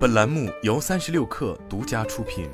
[0.00, 2.48] 本栏目由三十六氪独家出品。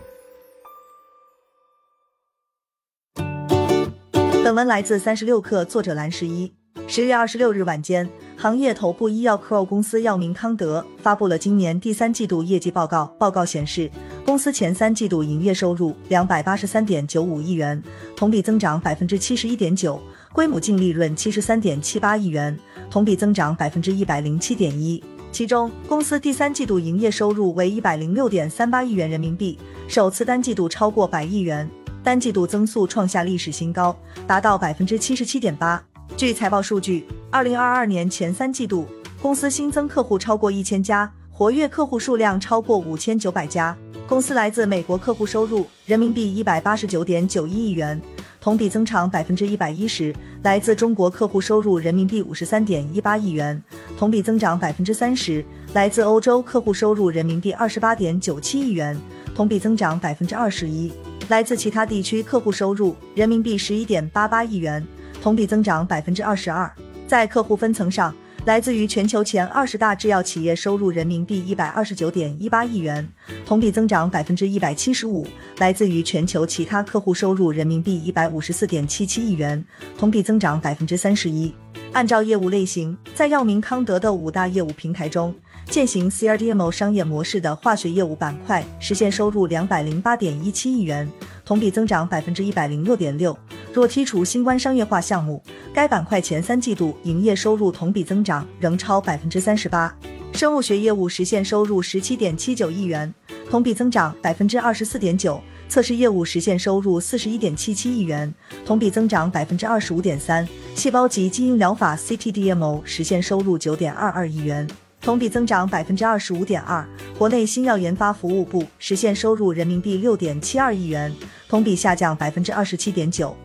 [4.42, 6.52] 本文来自三十六氪，作者蓝十一。
[6.88, 13.06] 十月二十六日晚间，行业头部医药 CRO 公司药明康德发布了今年第三季度业绩报告。
[13.16, 13.88] 报告显示，
[14.24, 17.80] 公司前三季度营业收入两百八十三点九五亿元，
[18.16, 20.02] 同比增长百分之七十一点九，
[20.32, 22.58] 规模净利润七十三点七八亿元，
[22.90, 25.00] 同比增长百分之一百零七点一。
[25.36, 31.68] 其中，公司第三季度营业收入为一百零六点三八亿元人民币，首次单季度超过百亿元，
[32.02, 33.94] 单季度增速创下历史新高，
[34.26, 35.84] 达到百分之七十七点八。
[36.16, 38.86] 据财报数据，二零二二年前三季度，
[39.20, 43.76] 公司新增客户超过一千家，活跃客户数量超过五千九百家。
[44.08, 48.00] 公司来自美国客户收入人民币一百八十九点九一亿元。
[48.46, 50.14] 同比增长百分之一百一十，
[50.44, 53.60] 来自中国客户收入人民币五十三点一八亿元，
[53.98, 58.96] 同比增长百分之三十；来自欧洲客户收入人民币二十八点九七亿元，
[59.34, 60.92] 同比增长百分之二十一；
[61.26, 64.86] 来自其他地区客户收入人民币十一点八八亿元，
[65.20, 66.70] 同比增长百分之二十二。
[67.08, 68.14] 在客户分层上，
[68.46, 73.04] 来自于全球前二十大制药企业收入人民币一百二十九点一八亿元，
[73.44, 75.26] 同比增长百分之一百七十五；
[75.58, 79.64] 来自于全球其他客户收入人民币一百五十四点七七亿元，
[79.98, 81.52] 同比增长百分之三十一。
[81.92, 85.34] 按照业务类型，在药明康德的五大业务平台中，
[85.68, 91.10] 践行 CRDMO 商业模式的化学业务板块实现收入两百零八点一七亿元，
[91.44, 93.36] 同比增长百分之一百零六点六。
[93.72, 95.42] 若剔除新冠商业化项目，
[95.76, 99.94] 该板块前三季度营业收入同比增长仍超百分之三十八。
[100.32, 103.12] 生物学业务实现收入十七点七九亿元，
[103.50, 105.38] 同比增长百分之二十四点九。
[105.68, 108.32] 测试业务实现收入四十一点七七亿元，
[108.64, 110.48] 同比增长百分之二十五点三。
[110.74, 114.66] 细胞及基因疗法 CTDMO 实现收入九点二二亿元，
[115.02, 116.88] 同比增长百分之二十五点二。
[117.18, 121.14] 国内新药研发服务部实现收入人民币六点七二亿元，
[121.50, 123.36] 同比下降百分之二十七点九。